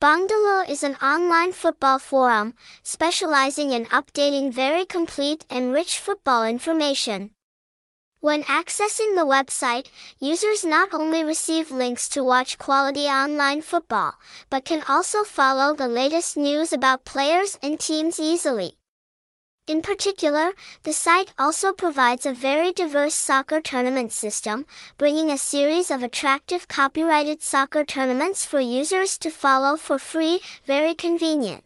[0.00, 7.32] Bongdalu is an online football forum, specializing in updating very complete and rich football information.
[8.20, 14.14] When accessing the website, users not only receive links to watch quality online football,
[14.48, 18.79] but can also follow the latest news about players and teams easily.
[19.66, 20.52] In particular,
[20.82, 24.66] the site also provides a very diverse soccer tournament system,
[24.98, 30.94] bringing a series of attractive copyrighted soccer tournaments for users to follow for free, very
[30.94, 31.64] convenient.